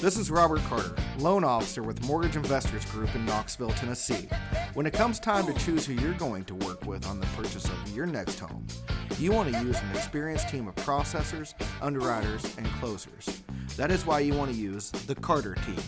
This 0.00 0.16
is 0.18 0.30
Robert 0.30 0.60
Carter, 0.64 0.94
loan 1.18 1.42
officer 1.42 1.82
with 1.82 2.04
Mortgage 2.04 2.36
Investors 2.36 2.84
Group 2.84 3.14
in 3.14 3.24
Knoxville, 3.24 3.70
Tennessee. 3.70 4.28
When 4.74 4.84
it 4.84 4.92
comes 4.92 5.18
time 5.18 5.46
to 5.46 5.54
choose 5.54 5.86
who 5.86 5.94
you're 5.94 6.12
going 6.12 6.44
to 6.44 6.54
work 6.54 6.84
with 6.84 7.06
on 7.06 7.18
the 7.18 7.24
purchase 7.28 7.64
of 7.64 7.96
your 7.96 8.04
next 8.04 8.38
home, 8.38 8.66
you 9.18 9.32
want 9.32 9.50
to 9.50 9.58
use 9.62 9.80
an 9.80 9.88
experienced 9.92 10.50
team 10.50 10.68
of 10.68 10.74
processors, 10.76 11.54
underwriters, 11.80 12.44
and 12.58 12.66
closers. 12.74 13.42
That 13.78 13.90
is 13.90 14.04
why 14.04 14.20
you 14.20 14.34
want 14.34 14.50
to 14.50 14.56
use 14.56 14.90
the 14.90 15.14
Carter 15.14 15.54
team. 15.66 15.80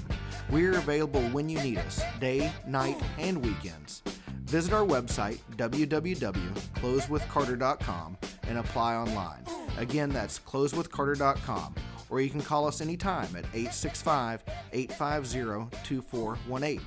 We're 0.50 0.79
available 0.79 1.20
when 1.29 1.50
you 1.50 1.61
need 1.61 1.77
us, 1.77 2.00
day, 2.18 2.50
night, 2.66 2.98
and 3.18 3.45
weekends. 3.45 4.02
Visit 4.45 4.72
our 4.72 4.86
website, 4.86 5.40
www.closewithcarter.com, 5.56 8.18
and 8.48 8.59
apply 8.59 8.96
online. 8.96 9.45
Again, 9.77 10.09
that's 10.09 10.38
closewithcarter.com 10.38 11.75
or 12.11 12.20
you 12.20 12.30
can 12.30 12.40
call 12.40 12.66
us 12.66 12.80
anytime 12.80 13.34
at 13.36 13.45
865 13.54 14.43
850 14.72 15.77
2418. 15.84 16.80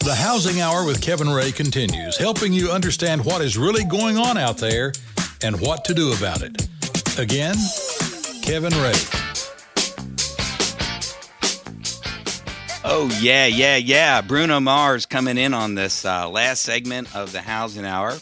The 0.00 0.14
Housing 0.14 0.60
Hour 0.60 0.84
with 0.84 1.02
Kevin 1.02 1.28
Ray 1.28 1.50
continues, 1.50 2.16
helping 2.16 2.52
you 2.52 2.70
understand 2.70 3.24
what 3.24 3.40
is 3.40 3.58
really 3.58 3.82
going 3.84 4.16
on 4.16 4.38
out 4.38 4.58
there 4.58 4.92
and 5.42 5.60
what 5.60 5.84
to 5.86 5.94
do 5.94 6.12
about 6.12 6.42
it. 6.42 6.68
Again, 7.18 7.56
Kevin 8.42 8.72
Ray. 8.74 8.94
Oh, 12.84 13.10
yeah, 13.20 13.46
yeah, 13.46 13.76
yeah. 13.76 14.20
Bruno 14.22 14.60
Mars 14.60 15.06
coming 15.06 15.38
in 15.38 15.52
on 15.52 15.74
this 15.74 16.04
uh, 16.04 16.28
last 16.28 16.62
segment 16.62 17.14
of 17.16 17.32
the 17.32 17.40
Housing 17.40 17.84
Hour 17.84 18.12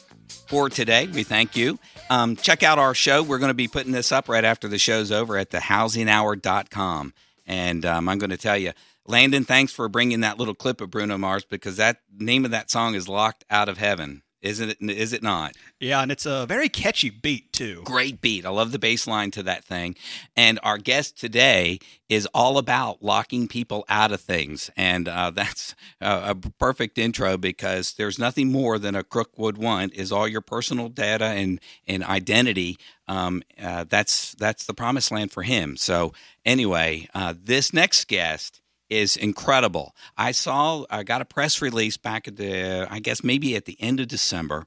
for 0.46 0.70
today. 0.70 1.06
We 1.06 1.22
thank 1.22 1.54
you. 1.54 1.78
Um, 2.10 2.36
check 2.36 2.62
out 2.62 2.78
our 2.78 2.94
show. 2.94 3.22
We're 3.22 3.38
going 3.38 3.50
to 3.50 3.54
be 3.54 3.68
putting 3.68 3.92
this 3.92 4.12
up 4.12 4.28
right 4.28 4.44
after 4.44 4.68
the 4.68 4.78
show's 4.78 5.10
over 5.10 5.36
at 5.36 5.50
thehousinghour.com. 5.50 7.14
And 7.46 7.86
um, 7.86 8.08
I'm 8.08 8.18
going 8.18 8.30
to 8.30 8.36
tell 8.36 8.56
you, 8.58 8.72
Landon, 9.06 9.44
thanks 9.44 9.72
for 9.72 9.88
bringing 9.88 10.20
that 10.20 10.38
little 10.38 10.54
clip 10.54 10.80
of 10.80 10.90
Bruno 10.90 11.18
Mars 11.18 11.44
because 11.44 11.76
that 11.76 11.98
name 12.16 12.44
of 12.44 12.50
that 12.50 12.70
song 12.70 12.94
is 12.94 13.08
Locked 13.08 13.44
Out 13.50 13.68
of 13.68 13.78
Heaven. 13.78 14.22
Isn't 14.44 14.70
it? 14.70 14.90
Is 14.90 15.14
it 15.14 15.22
not? 15.22 15.56
Yeah, 15.80 16.02
and 16.02 16.12
it's 16.12 16.26
a 16.26 16.44
very 16.44 16.68
catchy 16.68 17.08
beat 17.08 17.50
too. 17.50 17.80
Great 17.86 18.20
beat. 18.20 18.44
I 18.44 18.50
love 18.50 18.72
the 18.72 18.78
bass 18.78 19.06
line 19.06 19.30
to 19.30 19.42
that 19.44 19.64
thing. 19.64 19.96
And 20.36 20.60
our 20.62 20.76
guest 20.76 21.18
today 21.18 21.78
is 22.10 22.28
all 22.34 22.58
about 22.58 23.02
locking 23.02 23.48
people 23.48 23.86
out 23.88 24.12
of 24.12 24.20
things, 24.20 24.70
and 24.76 25.08
uh, 25.08 25.30
that's 25.34 25.74
a, 25.98 26.30
a, 26.30 26.34
perfect 26.34 26.98
intro 26.98 27.38
because 27.38 27.94
there's 27.94 28.18
nothing 28.18 28.52
more 28.52 28.78
than 28.78 28.94
a 28.94 29.02
crook 29.02 29.38
would 29.38 29.56
want 29.56 29.94
is 29.94 30.12
all 30.12 30.28
your 30.28 30.42
personal 30.42 30.90
data 30.90 31.24
and 31.24 31.58
and 31.86 32.04
identity. 32.04 32.76
Um, 33.08 33.42
uh, 33.58 33.84
that's 33.88 34.34
that's 34.34 34.66
the 34.66 34.74
promised 34.74 35.10
land 35.10 35.32
for 35.32 35.42
him. 35.42 35.78
So 35.78 36.12
anyway, 36.44 37.08
uh, 37.14 37.32
this 37.42 37.72
next 37.72 38.08
guest 38.08 38.60
is 38.94 39.16
incredible. 39.16 39.94
I 40.16 40.30
saw, 40.32 40.84
I 40.88 41.02
got 41.02 41.20
a 41.20 41.24
press 41.24 41.60
release 41.60 41.96
back 41.96 42.28
at 42.28 42.36
the, 42.36 42.86
I 42.88 43.00
guess 43.00 43.24
maybe 43.24 43.56
at 43.56 43.64
the 43.64 43.76
end 43.80 44.00
of 44.00 44.08
December 44.08 44.66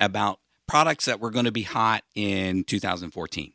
about 0.00 0.40
products 0.66 1.04
that 1.04 1.20
were 1.20 1.30
going 1.30 1.44
to 1.44 1.52
be 1.52 1.62
hot 1.62 2.02
in 2.14 2.64
2014. 2.64 3.52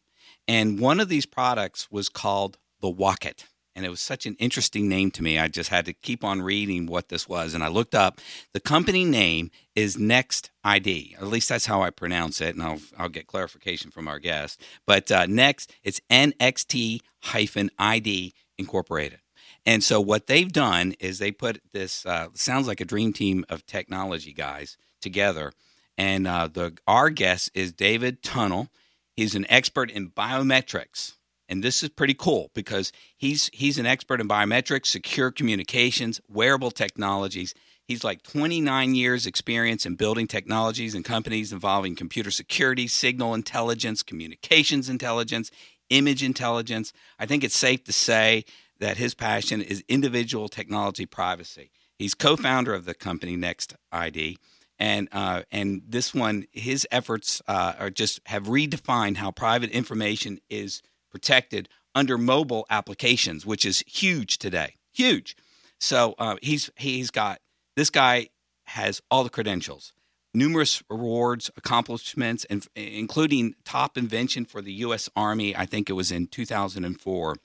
And 0.48 0.80
one 0.80 1.00
of 1.00 1.10
these 1.10 1.26
products 1.26 1.92
was 1.92 2.10
called 2.10 2.58
the 2.82 2.90
Wocket. 2.90 3.46
And 3.76 3.86
it 3.86 3.90
was 3.90 4.02
such 4.02 4.26
an 4.26 4.36
interesting 4.40 4.88
name 4.88 5.10
to 5.12 5.24
me. 5.24 5.40
I 5.40 5.48
just 5.48 5.70
had 5.70 5.86
to 5.86 5.94
keep 5.94 6.24
on 6.24 6.44
reading 6.44 6.86
what 6.86 7.10
this 7.10 7.28
was. 7.28 7.54
And 7.54 7.64
I 7.64 7.70
looked 7.70 7.96
up 7.96 8.22
the 8.54 8.60
company 8.60 9.04
name 9.04 9.50
is 9.76 9.98
Next 9.98 10.52
ID. 10.64 11.16
At 11.20 11.28
least 11.28 11.50
that's 11.50 11.66
how 11.66 11.82
I 11.82 11.90
pronounce 11.90 12.40
it. 12.40 12.56
And 12.56 12.64
I'll, 12.64 12.80
I'll 12.98 13.10
get 13.10 13.28
clarification 13.28 13.90
from 13.90 14.08
our 14.08 14.20
guest. 14.20 14.62
But 14.86 15.12
uh, 15.12 15.26
Next, 15.26 15.74
it's 15.84 16.00
NXT 16.12 17.02
hyphen 17.24 17.72
ID 17.80 18.34
Incorporated. 18.60 19.23
And 19.66 19.84
so 19.84 20.02
what 20.02 20.28
they've 20.28 20.52
done 20.52 20.94
is 21.00 21.20
they 21.20 21.32
put 21.32 21.62
this 21.72 22.06
uh, 22.06 22.28
sounds 22.34 22.68
like 22.68 22.82
a 22.82 22.86
dream 22.86 23.14
team 23.14 23.46
of 23.50 23.66
technology 23.66 24.34
guys 24.34 24.78
together. 25.02 25.54
And 25.98 26.28
uh, 26.28 26.48
the 26.48 26.78
our 26.88 27.10
guest 27.10 27.52
is 27.54 27.72
David 27.72 28.22
Tunnell. 28.22 28.70
He's 29.16 29.36
an 29.36 29.46
expert 29.50 29.92
in 29.92 30.10
biometrics. 30.10 31.14
And 31.48 31.64
this 31.64 31.84
is 31.84 31.90
pretty 31.90 32.16
cool 32.16 32.50
because 32.54 32.92
he's 33.16 33.50
he's 33.54 33.78
an 33.78 33.86
expert 33.86 34.20
in 34.20 34.28
biometrics, 34.28 34.88
secure 34.88 35.32
communications, 35.32 36.20
wearable 36.28 36.72
technologies. 36.72 37.54
He's 37.86 38.04
like 38.04 38.24
29 38.24 38.96
years 38.96 39.26
experience 39.26 39.86
in 39.86 39.96
building 39.96 40.26
technologies 40.26 40.96
and 40.96 41.04
companies 41.04 41.52
involving 41.52 41.96
computer 41.96 42.32
security, 42.32 42.88
signal 42.88 43.34
intelligence, 43.34 44.04
communications 44.04 44.90
intelligence, 44.90 45.52
image 45.90 46.24
intelligence. 46.24 46.94
I 47.20 47.26
think 47.26 47.44
it's 47.44 47.58
safe 47.58 47.84
to 47.84 47.94
say 47.94 48.46
that 48.84 48.98
his 48.98 49.14
passion 49.14 49.62
is 49.62 49.82
individual 49.88 50.50
technology 50.50 51.06
privacy. 51.06 51.72
He's 51.98 52.14
co-founder 52.14 52.74
of 52.74 52.84
the 52.84 52.94
company 52.94 53.38
Next 53.38 53.74
ID, 53.94 54.38
and 54.78 55.08
uh, 55.14 55.44
and 55.52 55.84
this 55.88 56.14
one, 56.14 56.48
his 56.52 56.86
efforts 56.92 57.42
uh, 57.48 57.76
are 57.80 57.90
just 57.90 58.20
have 58.26 58.44
redefined 58.48 59.16
how 59.16 59.32
private 59.32 59.70
information 59.70 60.40
is 60.50 60.82
protected 61.10 61.70
under 61.96 62.18
mobile 62.18 62.66
applications, 62.70 63.46
which 63.46 63.64
is 63.64 63.86
huge 63.88 64.38
today. 64.38 64.76
Huge. 64.92 65.38
So 65.80 66.16
uh, 66.20 66.36
he's 66.42 66.70
he's 66.76 67.10
got 67.10 67.40
this 67.78 67.90
guy 67.90 68.28
has 68.66 69.02
all 69.10 69.24
the 69.24 69.30
credentials, 69.30 69.94
numerous 70.34 70.84
awards, 70.90 71.50
accomplishments, 71.56 72.46
and 72.50 72.68
including 72.76 73.56
top 73.64 73.98
invention 73.98 74.44
for 74.44 74.62
the 74.62 74.74
U.S. 74.74 75.08
Army. 75.16 75.56
I 75.56 75.66
think 75.66 75.90
it 75.90 75.94
was 75.94 76.12
in 76.12 76.28
2004 76.28 77.38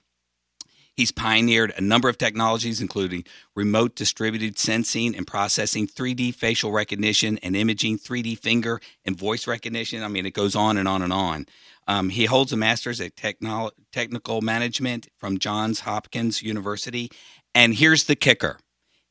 He's 0.99 1.13
pioneered 1.13 1.73
a 1.77 1.81
number 1.81 2.09
of 2.09 2.19
technologies, 2.19 2.81
including 2.81 3.23
remote 3.55 3.95
distributed 3.95 4.59
sensing 4.59 5.15
and 5.15 5.25
processing, 5.25 5.87
3D 5.87 6.35
facial 6.35 6.73
recognition 6.73 7.39
and 7.39 7.55
imaging, 7.55 7.99
3D 7.99 8.37
finger 8.37 8.81
and 9.05 9.17
voice 9.17 9.47
recognition. 9.47 10.03
I 10.03 10.09
mean, 10.09 10.27
it 10.27 10.35
goes 10.35 10.57
on 10.57 10.77
and 10.77 10.89
on 10.89 11.03
and 11.03 11.13
on. 11.13 11.47
Um, 11.87 12.09
he 12.09 12.25
holds 12.25 12.53
a 12.53 12.57
master's 12.57 13.01
at 13.01 13.15
technolo- 13.15 13.71
technical 13.93 14.41
management 14.41 15.07
from 15.19 15.39
Johns 15.39 15.79
Hopkins 15.79 16.43
University. 16.43 17.13
And 17.55 17.75
here's 17.75 18.03
the 18.03 18.17
kicker 18.17 18.59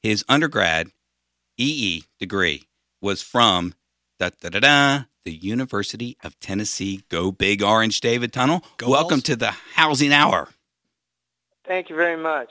his 0.04 0.26
undergrad 0.28 0.90
EE 1.58 2.04
degree 2.20 2.68
was 3.02 3.22
from 3.22 3.74
da, 4.20 4.32
da, 4.42 4.50
da, 4.50 4.60
da, 4.60 5.04
the 5.24 5.34
University 5.34 6.18
of 6.22 6.38
Tennessee. 6.42 7.04
Go 7.08 7.32
Big 7.32 7.64
Orange, 7.64 8.02
David 8.02 8.34
Tunnell. 8.34 8.62
Go 8.76 8.90
Welcome 8.90 9.22
to 9.22 9.38
the 9.38 9.52
Housing 9.76 10.12
Hour. 10.12 10.50
Thank 11.68 11.90
you 11.90 11.96
very 11.96 12.18
much. 12.18 12.50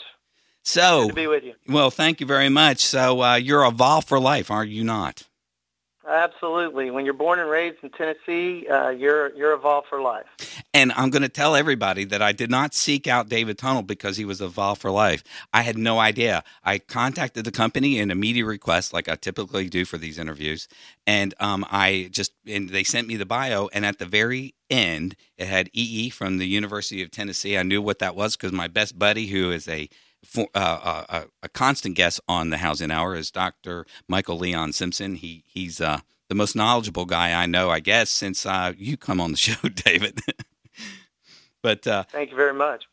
So, 0.62 1.02
Good 1.02 1.08
to 1.08 1.14
be 1.14 1.26
with 1.26 1.44
you. 1.44 1.54
Well, 1.68 1.90
thank 1.90 2.20
you 2.20 2.26
very 2.26 2.48
much. 2.48 2.80
So, 2.80 3.22
uh, 3.22 3.34
you're 3.36 3.62
a 3.62 3.70
Vol 3.70 4.00
for 4.00 4.18
life, 4.18 4.50
are 4.50 4.64
you 4.64 4.84
not? 4.84 5.22
Absolutely. 6.08 6.90
When 6.90 7.04
you're 7.04 7.14
born 7.14 7.40
and 7.40 7.50
raised 7.50 7.78
in 7.82 7.90
Tennessee, 7.90 8.66
uh, 8.68 8.90
you're 8.90 9.34
you're 9.34 9.52
a 9.52 9.58
Vol 9.58 9.84
for 9.88 10.00
life. 10.00 10.26
And 10.72 10.92
I'm 10.92 11.10
going 11.10 11.22
to 11.22 11.28
tell 11.28 11.56
everybody 11.56 12.04
that 12.04 12.22
I 12.22 12.30
did 12.32 12.48
not 12.50 12.74
seek 12.74 13.08
out 13.08 13.28
David 13.28 13.58
Tunnell 13.58 13.84
because 13.84 14.16
he 14.16 14.24
was 14.24 14.40
a 14.40 14.46
Vol 14.46 14.76
for 14.76 14.90
life. 14.90 15.24
I 15.52 15.62
had 15.62 15.76
no 15.76 15.98
idea. 15.98 16.44
I 16.62 16.78
contacted 16.78 17.44
the 17.44 17.50
company 17.50 17.98
in 17.98 18.10
a 18.12 18.14
media 18.14 18.44
request, 18.44 18.92
like 18.92 19.08
I 19.08 19.16
typically 19.16 19.68
do 19.68 19.84
for 19.84 19.98
these 19.98 20.18
interviews, 20.18 20.68
and 21.06 21.34
um, 21.40 21.66
I 21.70 22.08
just 22.12 22.32
and 22.46 22.68
they 22.68 22.84
sent 22.84 23.08
me 23.08 23.16
the 23.16 23.26
bio. 23.26 23.68
And 23.72 23.84
at 23.84 23.98
the 23.98 24.06
very 24.06 24.54
end, 24.70 25.16
it 25.36 25.48
had 25.48 25.70
EE 25.72 26.10
from 26.10 26.38
the 26.38 26.46
University 26.46 27.02
of 27.02 27.10
Tennessee. 27.10 27.58
I 27.58 27.64
knew 27.64 27.82
what 27.82 27.98
that 27.98 28.14
was 28.14 28.36
because 28.36 28.52
my 28.52 28.68
best 28.68 28.96
buddy, 28.96 29.26
who 29.26 29.50
is 29.50 29.66
a 29.68 29.88
for, 30.24 30.48
uh, 30.54 31.04
uh, 31.08 31.24
a 31.42 31.48
constant 31.48 31.94
guest 31.94 32.20
on 32.28 32.50
the 32.50 32.58
Housing 32.58 32.90
Hour 32.90 33.14
is 33.14 33.30
Dr. 33.30 33.86
Michael 34.08 34.38
Leon 34.38 34.72
Simpson. 34.72 35.16
He 35.16 35.44
he's 35.46 35.80
uh, 35.80 36.00
the 36.28 36.34
most 36.34 36.56
knowledgeable 36.56 37.04
guy 37.04 37.40
I 37.40 37.46
know, 37.46 37.70
I 37.70 37.80
guess, 37.80 38.10
since 38.10 38.44
uh, 38.46 38.72
you 38.76 38.96
come 38.96 39.20
on 39.20 39.30
the 39.30 39.36
show, 39.36 39.68
David. 39.68 40.20
but 41.62 41.86
uh, 41.86 42.04
thank 42.10 42.30
you 42.30 42.36
very 42.36 42.54
much. 42.54 42.84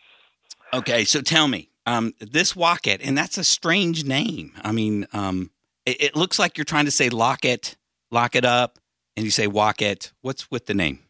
Okay, 0.73 1.05
so 1.05 1.21
tell 1.21 1.47
me, 1.47 1.69
um, 1.85 2.13
this 2.19 2.55
Wocket, 2.55 3.01
and 3.03 3.17
that's 3.17 3.37
a 3.37 3.43
strange 3.43 4.05
name. 4.05 4.53
I 4.63 4.71
mean, 4.71 5.05
um, 5.13 5.51
it, 5.85 6.01
it, 6.01 6.15
looks 6.15 6.39
like 6.39 6.57
you're 6.57 6.65
trying 6.65 6.85
to 6.85 6.91
say 6.91 7.09
lock 7.09 7.45
it, 7.45 7.75
lock 8.09 8.35
it 8.35 8.45
up, 8.45 8.79
and 9.15 9.23
you 9.23 9.31
say 9.31 9.45
Wocket. 9.45 10.11
What's 10.21 10.49
with 10.49 10.65
the 10.65 10.73
name? 10.73 11.02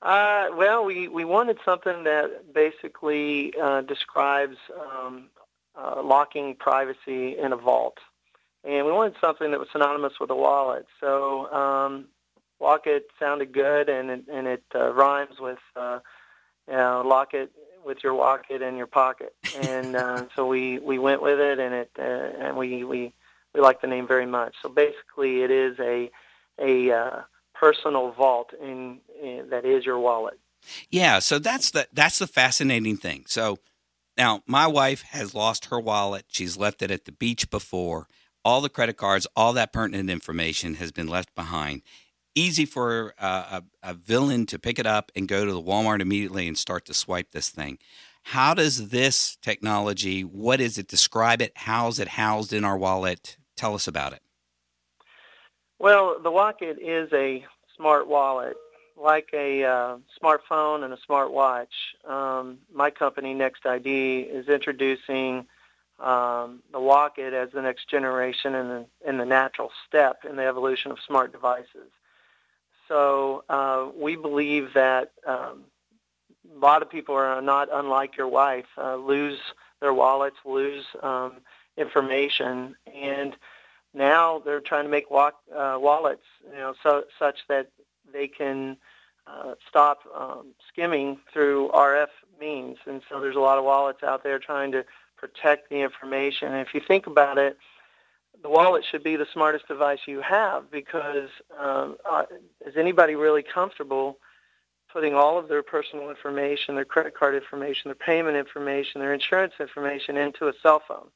Uh, 0.00 0.48
well, 0.54 0.84
we, 0.84 1.08
we 1.08 1.24
wanted 1.24 1.58
something 1.64 2.04
that 2.04 2.52
basically 2.54 3.52
uh, 3.60 3.80
describes 3.82 4.56
um, 4.78 5.24
uh, 5.76 6.00
locking 6.02 6.54
privacy 6.54 7.36
in 7.36 7.52
a 7.52 7.56
vault. 7.56 7.98
And 8.64 8.86
we 8.86 8.92
wanted 8.92 9.14
something 9.20 9.50
that 9.50 9.58
was 9.58 9.68
synonymous 9.72 10.14
with 10.20 10.30
a 10.30 10.36
wallet. 10.36 10.86
So 11.00 11.52
um, 11.52 12.06
Wocket 12.60 13.06
sounded 13.18 13.52
good, 13.52 13.88
and 13.88 14.10
it, 14.10 14.24
and 14.30 14.46
it 14.46 14.64
uh, 14.74 14.92
rhymes 14.92 15.38
with, 15.40 15.58
uh, 15.76 16.00
you 16.66 16.74
know, 16.74 17.02
lock 17.06 17.34
it 17.34 17.50
with 17.84 17.98
your 18.02 18.14
Wocket 18.14 18.62
in 18.62 18.76
your 18.76 18.86
pocket. 18.86 19.34
And 19.54 19.96
uh, 19.96 20.24
so 20.36 20.46
we, 20.46 20.78
we 20.78 20.98
went 20.98 21.22
with 21.22 21.40
it, 21.40 21.58
and 21.58 21.74
it 21.74 21.90
uh, 21.98 22.02
and 22.02 22.56
we, 22.56 22.84
we, 22.84 23.12
we 23.54 23.60
like 23.60 23.80
the 23.80 23.86
name 23.86 24.06
very 24.06 24.26
much. 24.26 24.54
So 24.62 24.68
basically, 24.68 25.42
it 25.42 25.50
is 25.50 25.78
a 25.78 26.10
a 26.60 26.90
uh, 26.90 27.20
personal 27.54 28.10
vault 28.12 28.52
in 28.60 28.98
Eh, 29.22 29.42
that 29.50 29.64
is 29.64 29.84
your 29.84 29.98
wallet. 29.98 30.38
Yeah, 30.90 31.18
so 31.20 31.38
that's 31.38 31.70
the 31.70 31.88
that's 31.92 32.18
the 32.18 32.26
fascinating 32.26 32.96
thing. 32.96 33.24
So 33.26 33.58
Now, 34.16 34.42
my 34.46 34.66
wife 34.66 35.02
has 35.10 35.32
lost 35.34 35.66
her 35.66 35.78
wallet. 35.78 36.24
She's 36.28 36.56
left 36.56 36.82
it 36.82 36.90
at 36.90 37.04
the 37.04 37.12
beach 37.12 37.50
before. 37.50 38.08
All 38.44 38.60
the 38.60 38.68
credit 38.68 38.96
cards, 38.96 39.28
all 39.36 39.52
that 39.52 39.72
pertinent 39.72 40.10
information 40.10 40.74
has 40.74 40.90
been 40.90 41.06
left 41.06 41.34
behind. 41.36 41.82
Easy 42.34 42.64
for 42.64 43.14
a, 43.18 43.62
a 43.82 43.94
villain 43.94 44.46
to 44.46 44.58
pick 44.58 44.78
it 44.78 44.86
up 44.86 45.12
and 45.14 45.28
go 45.28 45.44
to 45.44 45.52
the 45.52 45.62
Walmart 45.62 46.00
immediately 46.00 46.48
and 46.48 46.58
start 46.58 46.84
to 46.86 46.94
swipe 46.94 47.30
this 47.30 47.48
thing. 47.50 47.78
How 48.24 48.54
does 48.54 48.90
this 48.90 49.36
technology, 49.40 50.22
what 50.22 50.60
is 50.60 50.78
it? 50.78 50.88
Describe 50.88 51.40
it. 51.40 51.52
How 51.56 51.88
is 51.88 51.98
it 51.98 52.08
housed 52.08 52.52
in 52.52 52.64
our 52.64 52.76
wallet? 52.76 53.38
Tell 53.56 53.74
us 53.74 53.86
about 53.86 54.12
it. 54.12 54.20
Well, 55.78 56.16
the 56.22 56.30
Wocket 56.30 56.78
is 56.80 57.08
a 57.12 57.44
smart 57.76 58.08
wallet, 58.08 58.56
like 59.00 59.30
a 59.32 59.64
uh, 59.64 59.96
smartphone 60.20 60.84
and 60.84 60.92
a 60.92 60.98
smartwatch. 61.08 61.66
Um, 62.06 62.58
my 62.72 62.90
company, 62.90 63.34
Next 63.34 63.64
ID, 63.66 64.20
is 64.20 64.48
introducing 64.48 65.46
um, 65.98 66.62
the 66.72 66.80
Wocket 66.80 67.32
as 67.32 67.50
the 67.52 67.62
next 67.62 67.88
generation 67.88 68.54
in 68.54 68.68
the, 68.68 68.86
the 69.04 69.24
natural 69.24 69.70
step 69.86 70.24
in 70.28 70.36
the 70.36 70.44
evolution 70.44 70.90
of 70.90 70.98
smart 71.06 71.32
devices. 71.32 71.90
So 72.86 73.44
uh, 73.48 73.88
we 73.96 74.16
believe 74.16 74.74
that 74.74 75.12
um, 75.26 75.64
a 76.54 76.58
lot 76.58 76.82
of 76.82 76.90
people 76.90 77.14
are 77.14 77.42
not 77.42 77.68
unlike 77.72 78.16
your 78.16 78.28
wife, 78.28 78.66
uh, 78.78 78.96
lose 78.96 79.38
their 79.80 79.92
wallets, 79.92 80.36
lose 80.44 80.84
um, 81.02 81.34
information, 81.76 82.74
and 82.92 83.36
now 83.94 84.40
they're 84.44 84.60
trying 84.60 84.84
to 84.84 84.90
make 84.90 85.10
walk, 85.10 85.34
uh, 85.54 85.76
wallets, 85.78 86.24
you 86.50 86.56
know, 86.56 86.74
so, 86.82 87.04
such 87.18 87.36
that 87.48 87.70
they 88.12 88.28
can 88.28 88.76
uh, 89.26 89.54
stop 89.68 90.00
um, 90.16 90.54
skimming 90.68 91.18
through 91.32 91.70
RF 91.74 92.08
means. 92.40 92.78
And 92.86 93.02
so 93.08 93.20
there's 93.20 93.36
a 93.36 93.40
lot 93.40 93.58
of 93.58 93.64
wallets 93.64 94.02
out 94.02 94.22
there 94.22 94.38
trying 94.38 94.72
to 94.72 94.84
protect 95.16 95.70
the 95.70 95.76
information. 95.76 96.52
And 96.52 96.66
if 96.66 96.74
you 96.74 96.80
think 96.86 97.06
about 97.06 97.38
it, 97.38 97.58
the 98.42 98.48
wallet 98.48 98.84
should 98.88 99.02
be 99.02 99.16
the 99.16 99.26
smartest 99.32 99.66
device 99.66 99.98
you 100.06 100.20
have 100.20 100.70
because 100.70 101.28
um, 101.58 101.96
uh, 102.08 102.24
is 102.64 102.76
anybody 102.76 103.16
really 103.16 103.42
comfortable 103.42 104.18
putting 104.92 105.14
all 105.14 105.38
of 105.38 105.48
their 105.48 105.62
personal 105.62 106.08
information, 106.08 106.76
their 106.76 106.84
credit 106.84 107.14
card 107.14 107.34
information, 107.34 107.88
their 107.88 107.94
payment 107.94 108.36
information, 108.36 109.00
their 109.00 109.12
insurance 109.12 109.54
information 109.60 110.16
into 110.16 110.48
a 110.48 110.52
cell 110.62 110.80
phone? 110.86 111.08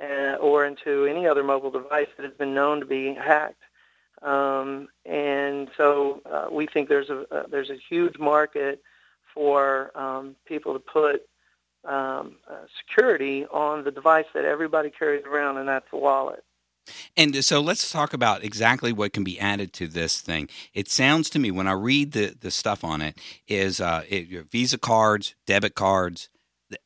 uh, 0.00 0.34
or 0.40 0.66
into 0.66 1.06
any 1.06 1.26
other 1.26 1.42
mobile 1.42 1.70
device 1.70 2.08
that 2.16 2.24
has 2.24 2.34
been 2.34 2.54
known 2.54 2.80
to 2.80 2.86
be 2.86 3.14
hacked. 3.14 3.62
Um, 4.24 4.88
and 5.04 5.68
so 5.76 6.22
uh, 6.30 6.46
we 6.50 6.66
think 6.66 6.88
there's 6.88 7.10
a 7.10 7.26
uh, 7.30 7.44
there's 7.50 7.70
a 7.70 7.76
huge 7.88 8.18
market 8.18 8.82
for 9.34 9.96
um, 9.98 10.34
people 10.46 10.72
to 10.72 10.78
put 10.78 11.28
um, 11.84 12.36
uh, 12.50 12.64
security 12.78 13.44
on 13.46 13.84
the 13.84 13.90
device 13.90 14.24
that 14.34 14.44
everybody 14.44 14.90
carries 14.90 15.24
around, 15.26 15.58
and 15.58 15.68
that's 15.68 15.90
the 15.90 15.98
wallet. 15.98 16.42
And 17.16 17.44
so 17.44 17.60
let's 17.60 17.90
talk 17.90 18.12
about 18.12 18.44
exactly 18.44 18.92
what 18.92 19.12
can 19.12 19.24
be 19.24 19.40
added 19.40 19.72
to 19.74 19.86
this 19.86 20.20
thing. 20.20 20.48
It 20.74 20.88
sounds 20.88 21.30
to 21.30 21.38
me 21.38 21.50
when 21.50 21.66
I 21.66 21.72
read 21.72 22.12
the, 22.12 22.36
the 22.38 22.50
stuff 22.50 22.84
on 22.84 23.00
it 23.00 23.18
is 23.48 23.80
uh, 23.80 24.02
it, 24.08 24.50
Visa 24.50 24.78
cards, 24.78 25.34
debit 25.46 25.74
cards, 25.74 26.28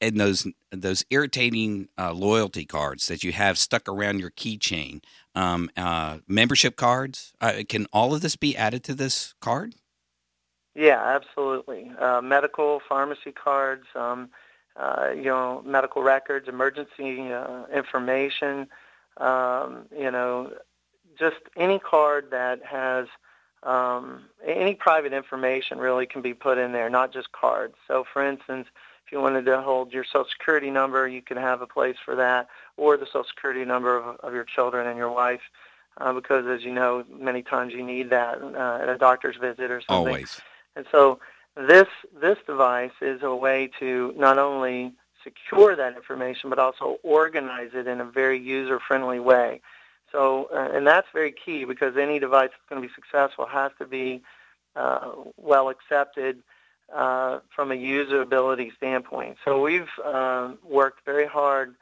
and 0.01 0.21
those 0.21 0.47
those 0.71 1.05
irritating 1.11 1.89
uh, 1.99 2.13
loyalty 2.13 2.65
cards 2.65 3.07
that 3.07 3.25
you 3.25 3.33
have 3.33 3.59
stuck 3.59 3.89
around 3.89 4.21
your 4.21 4.31
keychain, 4.31 5.03
um, 5.35 5.71
uh, 5.77 6.19
membership 6.27 6.77
cards. 6.77 7.33
Uh, 7.41 7.63
can 7.69 7.87
all 7.93 8.15
of 8.15 8.21
this 8.21 8.37
be 8.37 8.57
added 8.57 8.85
to 8.85 8.95
this 8.95 9.35
card? 9.41 9.75
Yeah, 10.75 11.03
absolutely. 11.03 11.91
Uh, 11.99 12.21
medical, 12.21 12.81
pharmacy 12.89 13.33
cards, 13.33 13.87
um, 13.95 14.29
uh, 14.77 15.11
you 15.15 15.25
know, 15.25 15.63
medical 15.67 16.03
records, 16.03 16.49
emergency 16.49 17.33
uh, 17.33 17.65
information. 17.75 18.69
Um, 19.17 19.87
you 19.97 20.11
know, 20.11 20.53
just 21.19 21.37
any 21.57 21.81
card 21.81 22.29
that 22.31 22.65
has 22.65 23.09
um, 23.65 24.25
any 24.47 24.75
private 24.75 25.13
information 25.13 25.79
really 25.79 26.07
can 26.07 26.23
be 26.23 26.33
put 26.33 26.59
in 26.59 26.73
there, 26.73 26.89
not 26.89 27.13
just 27.13 27.33
cards. 27.33 27.75
So, 27.89 28.05
for 28.13 28.25
instance 28.25 28.69
if 29.09 29.13
you 29.13 29.23
wanted 29.23 29.47
to 29.47 29.63
hold 29.63 29.91
your 29.91 30.05
Social 30.05 30.27
Security 30.31 30.71
number, 30.71 31.09
you 31.09 31.23
can 31.23 31.39
have 31.39 31.63
a 31.63 31.67
place 31.67 31.97
for 32.05 32.15
that, 32.17 32.47
or 32.77 32.99
the 32.99 33.07
Social 33.07 33.25
Security 33.25 33.65
number 33.65 33.97
of, 33.97 34.17
of 34.17 34.35
your 34.35 34.45
children 34.45 34.87
and 34.87 34.99
your 34.99 35.11
wife, 35.11 35.41
uh, 35.97 36.13
because 36.13 36.45
as 36.47 36.63
you 36.63 36.75
know, 36.75 37.03
many 37.11 37.43
times 37.43 37.73
you 37.73 37.83
need 37.83 38.11
that 38.11 38.43
uh, 38.43 38.83
at 38.83 38.91
a 38.91 38.99
doctor's 38.99 39.37
visit 39.37 39.71
or 39.71 39.81
something. 39.81 40.13
Always. 40.13 40.43
And 40.77 40.85
so 40.93 41.21
this 41.57 41.89
this 42.21 42.37
device 42.47 42.93
is 43.01 43.23
a 43.23 43.35
way 43.35 43.71
to 43.81 44.13
not 44.15 44.37
only 44.39 44.93
secure 45.25 45.75
that 45.75 45.97
information, 45.97 46.51
but 46.51 46.59
also 46.59 46.99
organize 47.03 47.71
it 47.73 47.87
in 47.87 48.03
a 48.03 48.05
very 48.05 48.39
user-friendly 48.39 49.21
way. 49.21 49.63
So, 50.13 50.51
uh, 50.55 50.69
and 50.75 50.87
that's 50.87 51.09
very 51.15 51.33
key 51.33 51.65
because 51.65 51.97
any 51.97 52.19
device 52.19 52.51
that's 52.51 52.69
going 52.69 52.83
to 52.83 52.87
be 52.87 52.93
successful 52.95 53.47
has 53.47 53.73
to 53.79 53.87
be 53.87 54.23
uh, 54.77 55.13
well 55.39 55.71
accepted 55.71 56.43
uh, 56.95 57.41
from 57.55 57.73
a 57.73 57.75
usability 57.75 58.75
standpoint. 58.77 59.37
So 59.45 59.61
we've 59.61 59.89
um, 60.05 60.59
worked 60.65 61.05
very 61.05 61.27
hard 61.27 61.75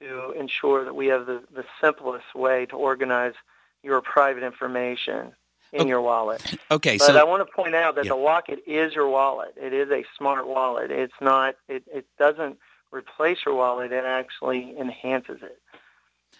to 0.00 0.32
ensure 0.32 0.84
that 0.84 0.94
we 0.94 1.06
have 1.06 1.26
the, 1.26 1.42
the 1.54 1.64
simplest 1.80 2.34
way 2.34 2.66
to 2.66 2.76
organize 2.76 3.34
your 3.82 4.00
private 4.00 4.42
information 4.42 5.32
in 5.72 5.82
okay. 5.82 5.88
your 5.88 6.00
wallet. 6.00 6.56
Okay, 6.70 6.98
but 6.98 7.06
so 7.06 7.16
I 7.16 7.24
want 7.24 7.46
to 7.46 7.52
point 7.52 7.74
out 7.74 7.96
that 7.96 8.04
yeah. 8.04 8.10
the 8.10 8.16
Wocket 8.16 8.62
is 8.66 8.94
your 8.94 9.08
wallet. 9.08 9.54
It 9.56 9.72
is 9.72 9.90
a 9.90 10.04
smart 10.16 10.46
wallet. 10.46 10.90
It's 10.90 11.14
not. 11.20 11.56
It, 11.68 11.84
it 11.92 12.06
doesn't 12.18 12.58
replace 12.92 13.38
your 13.44 13.54
wallet. 13.54 13.92
It 13.92 14.04
actually 14.04 14.74
enhances 14.78 15.42
it. 15.42 15.60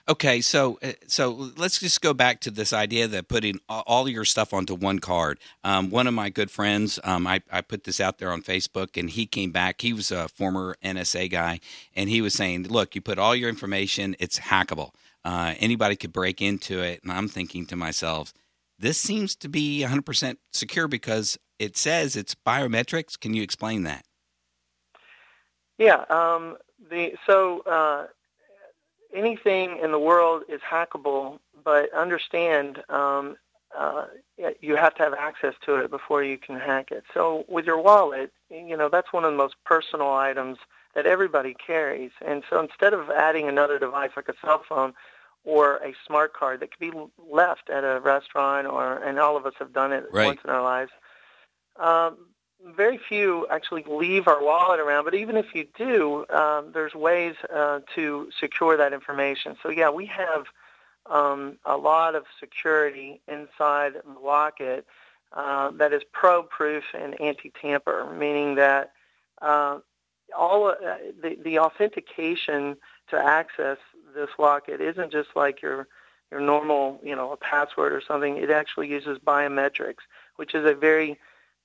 Okay, 0.07 0.43
so 0.43 0.79
uh, 0.83 0.93
so 1.07 1.51
let's 1.57 1.81
just 1.81 2.03
go 2.03 2.13
back 2.13 2.41
to 2.41 2.51
this 2.51 2.75
idea 2.75 3.09
that 3.09 3.29
putting 3.29 3.59
all 3.71 4.07
your 4.07 4.27
stuff 4.27 4.53
onto 4.53 4.75
one 4.75 4.99
card. 4.99 5.39
Um, 5.63 5.89
one 5.89 6.07
of 6.07 6.13
my 6.13 6.29
good 6.29 6.51
friends, 6.51 7.01
um, 7.05 7.27
I, 7.27 7.41
I 7.51 7.63
put 7.63 7.85
this 7.85 8.01
out 8.01 8.19
there 8.19 8.31
on 8.31 8.43
Facebook, 8.43 8.99
and 8.99 9.09
he 9.09 9.25
came 9.25 9.51
back. 9.51 9.81
He 9.81 9.95
was 9.95 10.11
a 10.11 10.29
former 10.29 10.77
NSA 10.85 11.31
guy, 11.31 11.61
and 11.95 12.11
he 12.11 12.21
was 12.21 12.35
saying, 12.35 12.69
"Look, 12.69 12.95
you 12.95 13.01
put 13.01 13.19
all 13.19 13.35
your 13.35 13.49
information; 13.49 14.15
it's 14.19 14.39
hackable. 14.39 14.91
Uh, 15.25 15.55
anybody 15.59 15.97
could 15.97 16.13
break 16.13 16.43
into 16.43 16.83
it." 16.83 17.03
And 17.03 17.11
I'm 17.11 17.29
thinking 17.29 17.65
to 17.67 17.77
myself, 17.77 18.35
this 18.79 18.99
seems 18.99 19.35
to 19.37 19.49
be 19.49 19.87
100% 19.87 20.37
secure 20.53 20.87
because 20.87 21.39
it 21.59 21.79
says 21.79 22.15
it's 22.15 22.35
biometrics. 22.35 23.19
Can 23.19 23.33
you 23.33 23.43
explain 23.43 23.85
that? 23.85 24.05
Yeah. 25.79 26.05
Um, 26.11 26.59
the 26.91 27.15
so. 27.27 27.61
Uh, 27.61 28.09
anything 29.15 29.79
in 29.83 29.93
the 29.93 29.99
world 29.99 30.43
is 30.49 30.61
hackable, 30.61 31.39
but 31.63 31.93
understand 31.95 32.83
um, 32.89 33.37
uh, 33.77 34.07
you 34.61 34.77
have 34.77 34.95
to 34.95 35.03
have 35.03 35.15
access 35.15 35.55
to 35.67 35.77
it 35.77 35.91
before 35.91 36.23
you 36.23 36.39
can 36.39 36.59
hack 36.59 36.91
it. 36.91 37.05
So 37.13 37.45
with 37.49 37.65
your 37.65 37.81
wallet, 37.81 38.33
you 38.51 38.77
know, 38.77 38.89
that's 38.89 39.13
one 39.13 39.25
of 39.25 39.33
the 39.33 39.37
most 39.37 39.57
personal 39.65 40.13
items 40.13 40.59
that 40.95 41.07
everybody 41.07 41.55
carries. 41.55 42.13
And 42.25 42.45
so 42.49 42.61
instead 42.61 42.95
of 42.95 43.11
adding 43.11 43.49
another 43.49 43.79
device 43.79 44.11
like 44.17 44.29
a 44.29 44.35
cell 44.45 44.63
phone 44.69 44.95
or 45.45 45.77
a 45.77 45.93
smart 46.07 46.35
card 46.35 46.61
that 46.61 46.71
could 46.71 46.93
be 46.93 46.97
left 47.31 47.69
at 47.69 47.85
a 47.85 48.01
restaurant 48.01 48.67
or, 48.67 48.99
and 48.99 49.19
all 49.19 49.37
of 49.37 49.45
us 49.45 49.55
have 49.59 49.73
done 49.73 49.93
it 49.93 50.05
right. 50.13 50.27
once 50.27 50.41
in 50.45 50.51
our 50.51 50.63
lives, 50.63 50.93
um, 51.77 52.17
very 52.65 52.99
few 52.99 53.47
actually 53.51 53.85
leave 53.87 54.27
our 54.27 54.43
wallet 54.43 54.81
around, 54.81 55.05
but 55.05 55.15
even 55.15 55.37
if 55.37 55.55
you 55.55 55.67
do, 55.77 56.27
um, 56.31 56.71
there's 56.73 56.95
ways 56.95 57.35
uh, 57.53 57.81
to 57.95 58.29
secure 58.39 58.77
that 58.77 58.93
information. 58.93 59.57
So 59.63 59.69
yeah, 59.69 59.91
we 59.91 60.07
have 60.07 60.47
um, 61.07 61.59
a 61.65 61.77
lot 61.77 62.15
of 62.15 62.25
security 62.41 63.21
inside 63.29 63.95
the 63.95 64.21
Wocket 64.21 64.87
uh, 65.33 65.71
that 65.73 65.93
is 65.93 66.03
probe-proof 66.13 66.85
and 66.95 67.21
anti-tamper, 67.21 68.15
meaning 68.19 68.55
that 68.55 68.93
uh, 69.43 69.79
all 70.37 70.69
uh, 70.69 70.75
the, 71.21 71.37
the 71.43 71.59
authentication 71.59 72.77
to 73.09 73.17
access 73.17 73.79
this 74.15 74.31
Wocket 74.39 74.81
isn't 74.81 75.13
just 75.13 75.31
like 75.37 75.61
your 75.61 75.87
your 76.31 76.41
normal, 76.41 76.99
you 77.03 77.15
know, 77.15 77.33
a 77.33 77.37
password 77.37 77.93
or 77.93 78.01
something. 78.01 78.39
It 78.39 78.51
actually 78.51 78.89
uses 78.89 79.19
biometrics, 79.19 80.05
which 80.37 80.55
is 80.55 80.65
a 80.65 80.75
very 80.75 81.19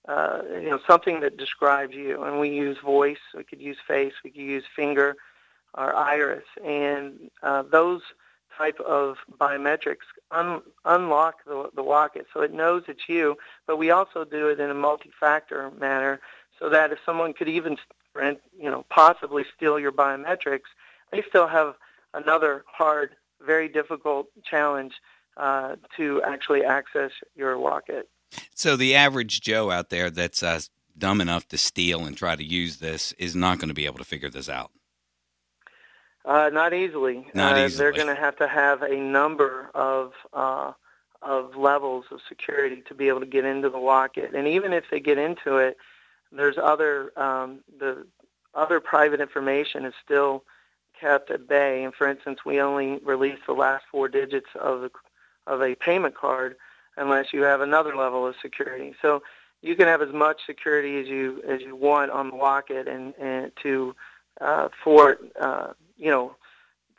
uh, 0.07 0.41
you 0.51 0.69
know, 0.69 0.79
something 0.87 1.19
that 1.21 1.37
describes 1.37 1.93
you. 1.93 2.23
And 2.23 2.39
we 2.39 2.49
use 2.49 2.77
voice, 2.83 3.17
we 3.35 3.43
could 3.43 3.61
use 3.61 3.77
face, 3.87 4.13
we 4.23 4.31
could 4.31 4.41
use 4.41 4.63
finger 4.75 5.15
or 5.75 5.95
iris. 5.95 6.45
And 6.65 7.29
uh, 7.43 7.63
those 7.63 8.01
type 8.57 8.79
of 8.81 9.17
biometrics 9.39 10.07
un- 10.31 10.61
unlock 10.85 11.45
the, 11.45 11.69
the 11.75 11.83
Wocket. 11.83 12.27
So 12.33 12.41
it 12.41 12.53
knows 12.53 12.83
it's 12.87 13.07
you, 13.07 13.37
but 13.67 13.77
we 13.77 13.91
also 13.91 14.25
do 14.25 14.47
it 14.49 14.59
in 14.59 14.69
a 14.69 14.73
multi-factor 14.73 15.71
manner 15.79 16.19
so 16.59 16.69
that 16.69 16.91
if 16.91 16.99
someone 17.05 17.33
could 17.33 17.47
even, 17.47 17.77
you 18.15 18.69
know, 18.69 18.85
possibly 18.89 19.45
steal 19.55 19.79
your 19.79 19.93
biometrics, 19.93 20.69
they 21.11 21.23
still 21.27 21.47
have 21.47 21.75
another 22.13 22.65
hard, 22.67 23.15
very 23.45 23.69
difficult 23.69 24.27
challenge 24.43 24.95
uh, 25.37 25.75
to 25.95 26.21
actually 26.23 26.65
access 26.65 27.11
your 27.35 27.57
Wocket. 27.57 28.09
So 28.53 28.75
the 28.75 28.95
average 28.95 29.41
Joe 29.41 29.71
out 29.71 29.89
there 29.89 30.09
that's 30.09 30.43
uh, 30.43 30.61
dumb 30.97 31.21
enough 31.21 31.47
to 31.49 31.57
steal 31.57 32.05
and 32.05 32.15
try 32.15 32.35
to 32.35 32.43
use 32.43 32.77
this 32.77 33.11
is 33.13 33.35
not 33.35 33.57
going 33.57 33.69
to 33.69 33.73
be 33.73 33.85
able 33.85 33.97
to 33.97 34.03
figure 34.03 34.29
this 34.29 34.49
out. 34.49 34.71
Uh, 36.25 36.49
not 36.51 36.73
easily. 36.73 37.27
Not 37.33 37.57
uh, 37.57 37.65
easily. 37.65 37.77
They're 37.77 37.91
going 37.93 38.15
to 38.15 38.21
have 38.21 38.35
to 38.37 38.47
have 38.47 38.81
a 38.81 38.97
number 38.97 39.71
of 39.73 40.13
uh, 40.33 40.73
of 41.21 41.55
levels 41.55 42.05
of 42.11 42.19
security 42.27 42.81
to 42.87 42.93
be 42.93 43.07
able 43.07 43.19
to 43.19 43.25
get 43.25 43.45
into 43.45 43.69
the 43.69 43.79
Wocket. 43.79 44.33
And 44.33 44.47
even 44.47 44.71
if 44.71 44.85
they 44.89 44.99
get 44.99 45.17
into 45.17 45.57
it, 45.57 45.77
there's 46.31 46.57
other 46.57 47.17
um, 47.19 47.61
the 47.79 48.05
other 48.53 48.79
private 48.79 49.21
information 49.21 49.85
is 49.85 49.93
still 50.03 50.43
kept 50.99 51.31
at 51.31 51.47
bay. 51.47 51.83
And 51.83 51.93
for 51.93 52.07
instance, 52.07 52.39
we 52.45 52.61
only 52.61 52.99
release 53.03 53.39
the 53.45 53.53
last 53.53 53.85
four 53.91 54.07
digits 54.07 54.49
of 54.59 54.81
the, 54.81 54.91
of 55.47 55.61
a 55.61 55.75
payment 55.75 56.15
card 56.15 56.55
unless 56.99 57.33
you 57.33 57.41
have 57.43 57.61
another 57.61 57.95
level 57.95 58.27
of 58.27 58.35
security. 58.41 58.93
So 59.01 59.23
you 59.61 59.75
can 59.75 59.87
have 59.87 60.01
as 60.01 60.13
much 60.13 60.41
security 60.45 60.99
as 60.99 61.07
you 61.07 61.41
as 61.47 61.61
you 61.61 61.75
want 61.75 62.11
on 62.11 62.29
the 62.29 62.35
Wocket 62.35 62.87
and, 62.87 63.13
and 63.15 63.51
to 63.63 63.95
uh, 64.41 64.69
for 64.83 65.17
uh, 65.39 65.73
you 65.97 66.11
know 66.11 66.35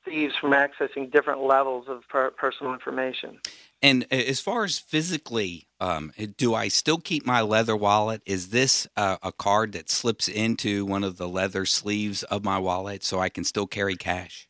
thieves 0.04 0.34
from 0.36 0.52
accessing 0.52 1.10
different 1.12 1.42
levels 1.42 1.86
of 1.88 2.02
per- 2.08 2.30
personal 2.30 2.72
information. 2.72 3.38
And 3.82 4.06
as 4.10 4.40
far 4.40 4.64
as 4.64 4.78
physically, 4.78 5.68
um, 5.78 6.12
do 6.36 6.54
I 6.54 6.68
still 6.68 6.98
keep 6.98 7.24
my 7.24 7.40
leather 7.40 7.76
wallet? 7.76 8.22
Is 8.26 8.48
this 8.48 8.86
uh, 8.96 9.16
a 9.22 9.32
card 9.32 9.72
that 9.72 9.88
slips 9.88 10.28
into 10.28 10.84
one 10.84 11.04
of 11.04 11.16
the 11.16 11.28
leather 11.28 11.64
sleeves 11.64 12.22
of 12.24 12.44
my 12.44 12.58
wallet 12.58 13.04
so 13.04 13.20
I 13.20 13.28
can 13.30 13.44
still 13.44 13.66
carry 13.66 13.96
cash? 13.96 14.48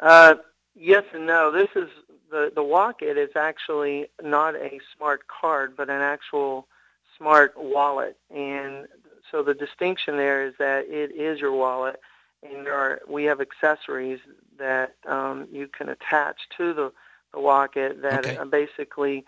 Uh, 0.00 0.34
yes 0.74 1.04
and 1.12 1.26
no. 1.26 1.50
This 1.50 1.68
is 1.76 1.88
the 2.34 2.52
the 2.52 2.64
Wocket 2.64 3.16
is 3.16 3.30
actually 3.36 4.08
not 4.20 4.56
a 4.56 4.80
smart 4.96 5.28
card, 5.28 5.76
but 5.76 5.88
an 5.88 6.02
actual 6.02 6.66
smart 7.16 7.54
wallet. 7.56 8.16
And 8.34 8.88
so 9.30 9.42
the 9.44 9.54
distinction 9.54 10.16
there 10.16 10.44
is 10.44 10.54
that 10.58 10.86
it 10.88 11.12
is 11.12 11.40
your 11.40 11.52
wallet, 11.52 12.00
and 12.42 12.66
there 12.66 12.74
are 12.74 13.00
we 13.08 13.24
have 13.24 13.40
accessories 13.40 14.18
that 14.58 14.96
um, 15.06 15.46
you 15.52 15.68
can 15.68 15.88
attach 15.88 16.38
to 16.56 16.74
the 16.74 16.92
the 17.32 17.40
Wocket 17.40 18.02
that 18.02 18.24
Okay. 18.24 18.36
uh, 18.36 18.44
basically 18.44 19.24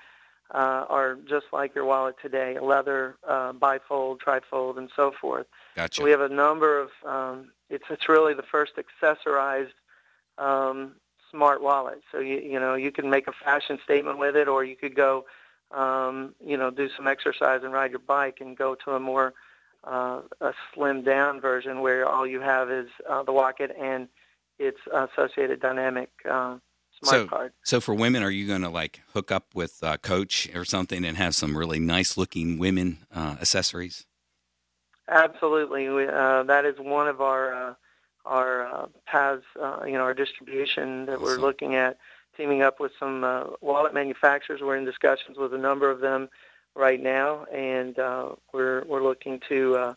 uh, 0.53 0.85
are 0.89 1.17
just 1.29 1.47
like 1.53 1.75
your 1.77 1.85
wallet 1.85 2.17
today, 2.21 2.57
a 2.57 2.63
leather 2.63 3.17
uh, 3.27 3.53
bifold, 3.53 4.19
trifold, 4.19 4.79
and 4.79 4.91
so 4.97 5.13
forth. 5.21 5.47
Gotcha. 5.77 5.99
So 5.99 6.05
we 6.05 6.11
have 6.11 6.21
a 6.21 6.29
number 6.29 6.81
of. 6.81 6.91
Um, 7.05 7.53
it's 7.71 7.85
it's 7.89 8.09
really 8.09 8.35
the 8.35 8.49
first 8.55 8.73
accessorized 8.77 9.79
um, 10.39 10.97
smart 11.31 11.63
wallet. 11.63 12.03
So 12.13 12.19
you 12.19 12.39
you 12.39 12.61
know 12.61 12.75
you 12.75 12.93
can 12.93 13.11
make 13.11 13.27
a 13.29 13.33
fashion 13.33 13.79
statement 13.85 14.19
with 14.19 14.37
it, 14.37 14.49
or 14.49 14.65
you 14.65 14.77
could 14.77 14.95
go, 14.95 15.25
um, 15.71 16.35
you 16.45 16.57
know, 16.57 16.71
do 16.71 16.89
some 16.97 17.07
exercise 17.07 17.61
and 17.65 17.73
ride 17.73 17.91
your 17.91 18.01
bike, 18.01 18.39
and 18.41 18.57
go 18.57 18.75
to 18.85 18.93
a 18.93 19.01
more 19.01 19.35
uh, 19.85 20.23
a 20.41 20.53
slimmed 20.75 21.05
down 21.05 21.41
version 21.41 21.81
where 21.81 22.07
all 22.07 22.27
you 22.27 22.41
have 22.41 22.71
is 22.71 22.89
uh, 23.09 23.23
the 23.23 23.33
Wocket 23.33 23.71
and 23.81 24.09
its 24.59 24.79
associated 24.93 25.61
dynamic 25.61 26.11
uh, 26.25 26.59
smart 27.01 27.23
So- 27.23 27.27
card. 27.27 27.53
So 27.63 27.81
for 27.81 27.95
women, 27.95 28.23
are 28.23 28.31
you 28.31 28.47
going 28.47 28.63
to 28.63 28.69
like 28.71 29.03
hook 29.13 29.31
up 29.31 29.55
with 29.55 29.83
uh, 29.83 29.97
Coach 29.99 30.49
or 30.55 30.65
something 30.65 31.05
and 31.05 31.17
have 31.17 31.35
some 31.35 31.57
really 31.57 31.79
nice 31.79 32.17
looking 32.17 32.59
women 32.59 32.99
uh, 33.15 33.37
accessories? 33.41 34.07
Absolutely, 35.09 35.89
we, 35.89 36.09
uh, 36.09 36.43
that 36.45 36.65
is 36.65 36.75
one 36.79 37.07
of 37.07 37.21
our 37.21 37.55
uh, 37.55 37.75
our 38.27 38.67
uh, 38.67 38.87
paths, 39.07 39.45
uh, 39.61 39.81
you 39.87 39.93
know, 39.93 40.01
our 40.01 40.15
distribution 40.15 41.07
that 41.07 41.21
we're 41.21 41.39
looking 41.39 41.75
at, 41.75 41.97
teaming 42.37 42.63
up 42.63 42.81
with 42.81 42.93
some 42.99 43.25
uh, 43.25 43.45
wallet 43.61 43.95
manufacturers. 43.95 44.61
We're 44.61 44.77
in 44.77 44.85
discussions 44.85 45.39
with 45.39 45.55
a 45.55 45.59
number 45.59 45.91
of 45.91 46.01
them 46.01 46.29
right 46.75 47.03
now, 47.03 47.45
and 47.45 47.99
uh, 47.99 48.31
we're 48.53 48.85
we're 48.85 49.03
looking 49.03 49.41
to 49.49 49.77
uh, 49.77 49.95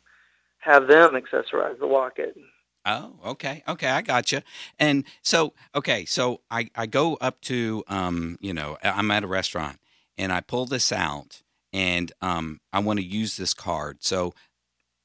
have 0.59 0.87
them 0.87 1.11
accessorize 1.13 1.79
the 1.79 1.87
Wocket. 1.87 2.37
Oh, 2.85 3.15
okay, 3.25 3.63
okay, 3.67 3.89
I 3.89 4.01
got 4.01 4.31
you. 4.31 4.41
And 4.79 5.03
so, 5.21 5.53
okay, 5.75 6.05
so 6.05 6.41
I 6.49 6.69
I 6.75 6.85
go 6.85 7.15
up 7.15 7.41
to 7.41 7.83
um, 7.87 8.37
you 8.39 8.53
know, 8.53 8.77
I'm 8.83 9.11
at 9.11 9.23
a 9.23 9.27
restaurant 9.27 9.79
and 10.17 10.31
I 10.31 10.41
pull 10.41 10.65
this 10.65 10.91
out 10.91 11.41
and 11.71 12.11
um, 12.21 12.59
I 12.73 12.79
want 12.79 12.99
to 12.99 13.05
use 13.05 13.37
this 13.37 13.53
card. 13.53 13.97
So 14.01 14.33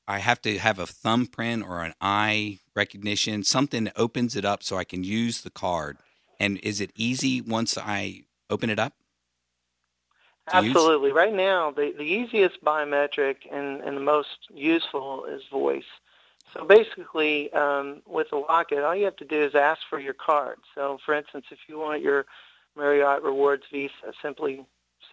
I 0.06 0.18
have 0.18 0.42
to 0.42 0.58
have 0.58 0.78
a 0.78 0.86
thumbprint 0.86 1.64
or 1.66 1.82
an 1.82 1.94
eye 2.00 2.58
recognition, 2.74 3.42
something 3.42 3.84
that 3.84 3.94
opens 3.96 4.36
it 4.36 4.44
up 4.44 4.62
so 4.62 4.76
I 4.76 4.84
can 4.84 5.02
use 5.04 5.42
the 5.42 5.50
card. 5.50 5.98
And 6.38 6.58
is 6.58 6.80
it 6.80 6.90
easy 6.94 7.40
once 7.40 7.78
I 7.78 8.24
open 8.50 8.70
it 8.70 8.78
up? 8.78 8.94
to 10.50 10.62
use? 10.62 10.76
Absolutely. 10.76 11.12
Right 11.12 11.34
now, 11.34 11.70
the, 11.70 11.94
the 11.96 12.04
easiest 12.04 12.62
biometric 12.64 13.36
and, 13.50 13.80
and 13.80 13.96
the 13.96 14.02
most 14.02 14.48
useful 14.52 15.24
is 15.24 15.42
voice. 15.50 15.84
So 16.52 16.64
basically, 16.64 17.52
um, 17.52 18.02
with 18.06 18.30
the 18.30 18.38
Wocket, 18.38 18.84
all 18.84 18.94
you 18.94 19.06
have 19.06 19.16
to 19.16 19.24
do 19.24 19.42
is 19.42 19.54
ask 19.54 19.80
for 19.88 19.98
your 19.98 20.14
card. 20.14 20.58
So, 20.74 20.98
for 21.04 21.14
instance, 21.14 21.46
if 21.50 21.58
you 21.68 21.78
want 21.78 22.02
your 22.02 22.26
Marriott 22.76 23.22
Rewards 23.22 23.64
Visa, 23.72 24.12
simply 24.22 24.64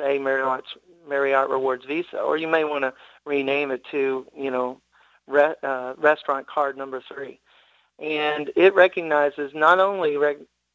say 0.02 0.18
Marriott 0.18 0.64
Marriott 1.08 1.50
Rewards 1.50 1.86
Visa, 1.86 2.20
or 2.20 2.38
you 2.38 2.48
may 2.48 2.64
want 2.64 2.84
to 2.84 2.94
rename 3.26 3.72
it 3.72 3.84
to, 3.92 4.26
you 4.36 4.52
know, 4.52 4.80
re, 5.28 5.54
uh, 5.64 5.94
Restaurant 5.98 6.48
Card 6.48 6.78
Number 6.78 7.02
Three, 7.08 7.40
and 8.00 8.52
it 8.56 8.74
recognizes 8.74 9.52
not 9.54 9.80
only 9.80 10.18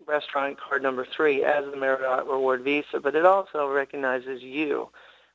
Restaurant 0.06 0.58
Card 0.60 0.82
Number 0.82 1.06
Three 1.16 1.44
as 1.44 1.64
the 1.70 1.76
Marriott 1.76 2.26
Reward 2.26 2.62
Visa, 2.62 3.00
but 3.00 3.14
it 3.14 3.24
also 3.24 3.68
recognizes 3.68 4.42
you. 4.42 4.88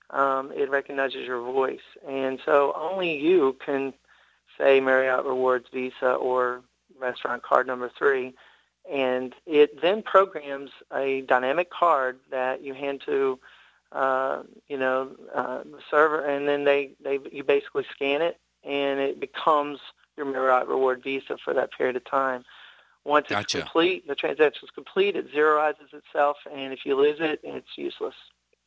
Um, 0.09 0.51
it 0.53 0.69
recognizes 0.69 1.25
your 1.25 1.41
voice, 1.41 1.79
and 2.07 2.39
so 2.45 2.73
only 2.75 3.17
you 3.17 3.55
can 3.65 3.93
say 4.57 4.79
Marriott 4.79 5.25
Rewards 5.25 5.67
Visa 5.73 6.13
or 6.13 6.61
Restaurant 6.99 7.43
Card 7.43 7.67
Number 7.67 7.89
Three, 7.97 8.33
and 8.91 9.33
it 9.45 9.81
then 9.81 10.03
programs 10.03 10.71
a 10.93 11.21
dynamic 11.21 11.69
card 11.69 12.19
that 12.29 12.61
you 12.61 12.73
hand 12.73 13.01
to, 13.05 13.39
uh, 13.91 14.43
you 14.67 14.77
know, 14.77 15.11
uh, 15.33 15.63
the 15.63 15.79
server, 15.89 16.25
and 16.25 16.47
then 16.47 16.63
they, 16.63 16.91
they 17.03 17.19
you 17.31 17.43
basically 17.43 17.85
scan 17.93 18.21
it, 18.21 18.39
and 18.63 18.99
it 18.99 19.19
becomes 19.19 19.79
your 20.17 20.25
Marriott 20.25 20.67
Reward 20.67 21.03
Visa 21.03 21.37
for 21.43 21.53
that 21.53 21.71
period 21.71 21.95
of 21.95 22.05
time. 22.05 22.43
Once 23.03 23.25
it's 23.25 23.31
Gotcha. 23.31 23.59
complete, 23.59 24.07
the 24.07 24.15
transaction 24.15 24.65
is 24.65 24.69
complete, 24.71 25.15
it 25.15 25.33
zeroizes 25.33 25.93
itself, 25.93 26.37
and 26.53 26.71
if 26.71 26.85
you 26.85 26.95
lose 26.95 27.17
it, 27.19 27.39
it's 27.43 27.77
useless. 27.77 28.15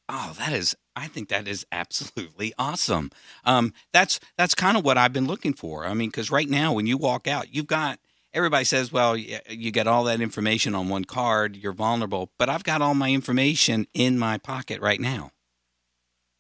Oh, 0.09 0.35
that 0.38 0.52
is 0.52 0.76
I 0.97 1.09
think 1.09 1.28
that 1.28 1.49
is 1.49 1.66
absolutely 1.73 2.52
awesome. 2.59 3.11
Um, 3.45 3.73
that's 3.93 4.21
that's 4.37 4.54
kind 4.54 4.76
of 4.76 4.85
what 4.85 4.99
I've 4.99 5.12
been 5.12 5.26
looking 5.26 5.54
for. 5.54 5.87
I 5.87 5.95
mean, 5.95 6.11
because 6.11 6.31
right 6.31 6.49
now 6.49 6.73
when 6.73 6.87
you 6.87 6.99
walk 6.99 7.26
out, 7.26 7.54
you've 7.54 7.66
got 7.66 7.99
everybody 8.34 8.64
says, 8.64 8.92
well, 8.92 9.16
you 9.16 9.70
get 9.70 9.86
all 9.86 10.04
that 10.04 10.20
information 10.20 10.74
on 10.74 10.88
one 10.88 11.04
card, 11.04 11.56
you're 11.56 11.72
vulnerable, 11.72 12.30
but 12.38 12.50
I've 12.50 12.64
got 12.64 12.82
all 12.82 12.94
my 12.94 13.10
information 13.10 13.86
in 13.94 14.18
my 14.18 14.36
pocket 14.36 14.80
right 14.80 15.00
now. 15.00 15.30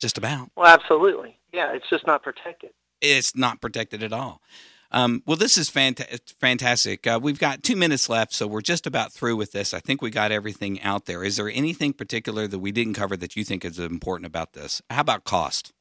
Just 0.00 0.18
about. 0.18 0.50
Well, 0.56 0.66
absolutely. 0.66 1.38
Yeah, 1.52 1.72
it's 1.72 1.88
just 1.88 2.06
not 2.06 2.22
protected. 2.22 2.70
It's 3.00 3.36
not 3.36 3.60
protected 3.60 4.02
at 4.02 4.12
all. 4.12 4.42
Um, 4.90 5.22
well, 5.26 5.36
this 5.36 5.56
is 5.56 5.70
fanta- 5.70 6.20
fantastic. 6.38 7.06
Uh, 7.06 7.18
we've 7.20 7.38
got 7.38 7.62
two 7.62 7.74
minutes 7.74 8.08
left, 8.08 8.32
so 8.32 8.46
we're 8.46 8.60
just 8.60 8.86
about 8.86 9.12
through 9.12 9.36
with 9.36 9.52
this. 9.52 9.72
I 9.74 9.80
think 9.80 10.02
we 10.02 10.10
got 10.10 10.30
everything 10.30 10.80
out 10.82 11.06
there. 11.06 11.24
Is 11.24 11.36
there 11.36 11.48
anything 11.48 11.92
particular 11.92 12.46
that 12.46 12.58
we 12.58 12.70
didn't 12.70 12.94
cover 12.94 13.16
that 13.16 13.34
you 13.34 13.44
think 13.44 13.64
is 13.64 13.78
important 13.78 14.26
about 14.26 14.52
this? 14.52 14.82
How 14.90 15.00
about 15.00 15.24
cost? 15.24 15.72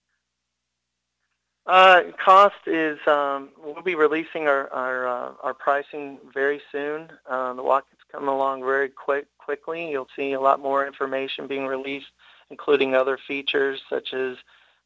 Uh, 1.65 2.01
cost 2.24 2.55
is 2.67 3.00
um, 3.08 3.50
we'll 3.58 3.82
be 3.82 3.96
releasing 3.96 4.48
our 4.48 4.70
our, 4.74 5.08
uh, 5.08 5.32
our 5.41 5.53
pricing 5.53 6.20
very 6.34 6.62
soon. 6.72 7.10
Uh, 7.29 7.53
the 7.53 7.63
Wocket's 7.63 8.03
coming 8.12 8.27
along 8.27 8.62
very 8.62 8.89
quick 8.89 9.27
quickly. 9.38 9.89
You'll 9.89 10.10
see 10.15 10.34
a 10.34 10.41
lot 10.41 10.60
more 10.60 10.86
information 10.86 11.48
being 11.48 11.65
released, 11.65 12.12
including 12.50 12.96
other 12.96 13.17
features 13.27 13.82
such 13.89 14.13
as, 14.13 14.36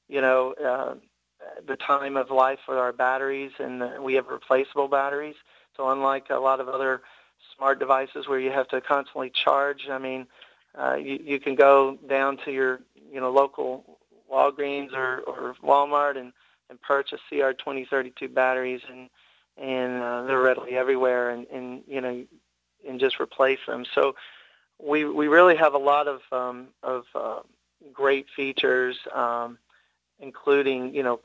you 0.08 0.22
know, 0.22 0.54
uh, 0.54 0.96
the 1.68 1.78
time 1.78 2.16
of 2.16 2.30
life 2.30 2.60
for 2.64 2.78
our 2.78 2.94
batteries, 2.94 3.52
and 3.58 3.82
uh, 3.82 3.90
we 4.00 4.14
have 4.14 4.28
replaceable 4.28 4.88
batteries. 4.88 5.36
So 5.76 5.90
unlike 5.90 6.30
a 6.30 6.36
lot 6.36 6.60
of 6.60 6.70
other 6.70 7.02
smart 7.56 7.80
devices 7.80 8.28
where 8.28 8.40
you 8.40 8.52
have 8.52 8.68
to 8.70 8.82
constantly 8.82 9.32
charge, 9.32 9.88
I 9.90 9.98
mean, 9.98 10.28
uh, 10.78 10.96
you, 10.96 11.20
you 11.24 11.40
can 11.40 11.56
go 11.56 11.98
down 12.08 12.38
to 12.46 12.52
your 12.52 12.82
you 13.12 13.20
know 13.20 13.32
local 13.32 13.98
Walgreens 14.32 14.94
or, 14.94 15.22
or 15.22 15.56
Walmart 15.64 16.18
and 16.18 16.34
and 16.70 16.82
purchase 16.82 17.20
CR2032 17.32 18.34
batteries, 18.34 18.82
and 18.90 19.10
and 19.58 20.02
uh, 20.02 20.24
they're 20.24 20.40
readily 20.40 20.74
everywhere, 20.74 21.32
and, 21.32 21.48
and 21.48 21.84
you 21.88 22.02
know, 22.02 22.26
and 22.88 23.00
just 23.00 23.20
replace 23.20 23.60
them. 23.68 23.86
So 23.96 24.16
we 24.80 25.06
we 25.06 25.28
really 25.28 25.56
have 25.56 25.74
a 25.74 25.80
lot 25.80 26.08
of 26.08 26.22
um, 26.32 26.68
of 26.84 27.06
uh, 27.16 27.40
great 27.94 28.28
features, 28.36 28.98
um, 29.14 29.58
including 30.20 30.94
you 30.94 31.04
know 31.04 31.20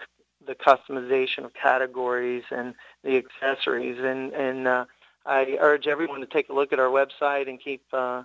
the 0.47 0.55
customization 0.55 1.45
of 1.45 1.55
categories 1.55 2.45
and 2.51 2.75
the 3.05 3.17
accessories, 3.17 3.99
and 3.99 4.33
and 4.33 4.67
uh, 4.67 4.85
I 5.27 5.57
urge 5.61 5.87
everyone 5.87 6.21
to 6.21 6.27
take 6.27 6.49
a 6.49 6.53
look 6.53 6.73
at 6.73 6.81
our 6.81 6.89
website 6.89 7.49
and 7.49 7.61
keep 7.61 7.83
uh, 7.93 8.23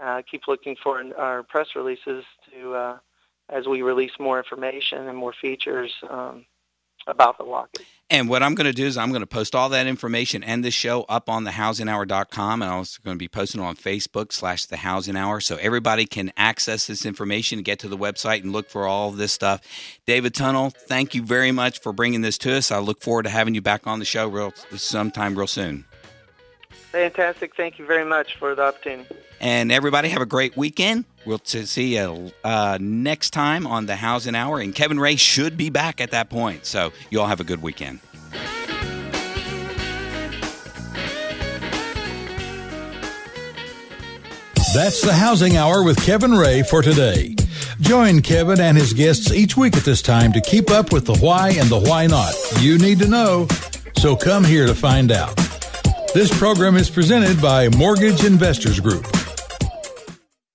uh, 0.00 0.22
keep 0.30 0.42
looking 0.48 0.76
for 0.82 1.02
our 1.16 1.42
press 1.42 1.68
releases 1.74 2.24
to. 2.52 2.74
Uh, 2.74 2.98
as 3.50 3.66
we 3.66 3.80
release 3.80 4.12
more 4.18 4.36
information 4.38 5.08
and 5.08 5.16
more 5.16 5.32
features 5.32 5.90
um, 6.10 6.44
about 7.08 7.38
the 7.38 7.44
locking. 7.44 7.84
And 8.10 8.30
what 8.30 8.42
I'm 8.42 8.54
going 8.54 8.66
to 8.66 8.72
do 8.72 8.86
is 8.86 8.96
I'm 8.96 9.10
going 9.10 9.20
to 9.20 9.26
post 9.26 9.54
all 9.54 9.68
that 9.68 9.86
information 9.86 10.42
and 10.42 10.64
this 10.64 10.72
show 10.72 11.02
up 11.10 11.28
on 11.28 11.44
thehousinghour.com. 11.44 12.62
And 12.62 12.70
I'm 12.70 12.78
also 12.78 13.00
going 13.04 13.16
to 13.16 13.18
be 13.18 13.28
posting 13.28 13.60
it 13.60 13.64
on 13.64 13.76
Facebook 13.76 14.32
slash 14.32 14.64
the 14.64 14.78
housing 14.78 15.14
hour. 15.14 15.40
So 15.40 15.56
everybody 15.56 16.06
can 16.06 16.32
access 16.34 16.86
this 16.86 17.04
information, 17.04 17.60
get 17.60 17.80
to 17.80 17.88
the 17.88 17.98
website 17.98 18.42
and 18.42 18.52
look 18.52 18.70
for 18.70 18.86
all 18.86 19.10
of 19.10 19.18
this 19.18 19.32
stuff. 19.32 19.60
David 20.06 20.32
Tunnell, 20.32 20.72
thank 20.72 21.14
you 21.14 21.22
very 21.22 21.52
much 21.52 21.80
for 21.80 21.92
bringing 21.92 22.22
this 22.22 22.38
to 22.38 22.56
us. 22.56 22.70
I 22.72 22.78
look 22.78 23.02
forward 23.02 23.24
to 23.24 23.30
having 23.30 23.54
you 23.54 23.60
back 23.60 23.86
on 23.86 23.98
the 23.98 24.06
show 24.06 24.26
real 24.26 24.52
sometime 24.74 25.36
real 25.36 25.46
soon. 25.46 25.84
Fantastic. 26.92 27.54
Thank 27.56 27.78
you 27.78 27.84
very 27.84 28.06
much 28.06 28.36
for 28.36 28.54
the 28.54 28.62
opportunity. 28.62 29.14
And 29.40 29.70
everybody 29.70 30.08
have 30.08 30.22
a 30.22 30.26
great 30.26 30.56
weekend. 30.56 31.04
We'll 31.28 31.42
see 31.44 31.98
you 31.98 32.32
uh, 32.42 32.78
next 32.80 33.34
time 33.34 33.66
on 33.66 33.84
the 33.84 33.96
Housing 33.96 34.34
Hour. 34.34 34.60
And 34.60 34.74
Kevin 34.74 34.98
Ray 34.98 35.16
should 35.16 35.58
be 35.58 35.68
back 35.68 36.00
at 36.00 36.12
that 36.12 36.30
point. 36.30 36.64
So 36.64 36.90
you 37.10 37.20
all 37.20 37.26
have 37.26 37.38
a 37.38 37.44
good 37.44 37.60
weekend. 37.60 37.98
That's 44.74 45.02
the 45.02 45.12
Housing 45.12 45.58
Hour 45.58 45.82
with 45.82 46.02
Kevin 46.02 46.32
Ray 46.32 46.62
for 46.62 46.80
today. 46.80 47.36
Join 47.78 48.22
Kevin 48.22 48.58
and 48.58 48.78
his 48.78 48.94
guests 48.94 49.30
each 49.30 49.54
week 49.54 49.76
at 49.76 49.84
this 49.84 50.00
time 50.00 50.32
to 50.32 50.40
keep 50.40 50.70
up 50.70 50.94
with 50.94 51.04
the 51.04 51.18
why 51.18 51.50
and 51.50 51.68
the 51.68 51.78
why 51.78 52.06
not. 52.06 52.32
You 52.58 52.78
need 52.78 53.00
to 53.00 53.06
know, 53.06 53.48
so 53.98 54.16
come 54.16 54.44
here 54.44 54.66
to 54.66 54.74
find 54.74 55.12
out. 55.12 55.36
This 56.14 56.36
program 56.38 56.76
is 56.76 56.88
presented 56.88 57.42
by 57.42 57.68
Mortgage 57.68 58.24
Investors 58.24 58.80
Group 58.80 59.06